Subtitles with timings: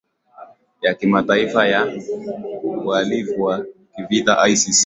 [0.81, 1.87] ya kimataifa ya
[2.63, 3.65] uhalifu wa
[3.95, 4.79] kivita icc